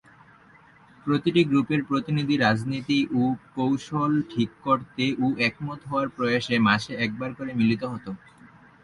প্রতিটা 1.05 1.41
গ্রুপের 1.43 1.81
প্রতিনিধি 1.83 2.35
রাজনীতি 2.37 2.99
ও 3.13 3.23
কৌশল 3.55 4.11
ঠিক 4.29 4.49
করতে 4.63 5.05
ও 5.19 5.25
একমত 5.39 5.79
হওয়ার 5.85 6.07
প্রয়াসে 6.09 6.55
মাসে 6.59 6.93
একবার 6.97 7.31
করে 7.33 7.51
মিলিত 7.53 7.81
হত। 7.83 8.05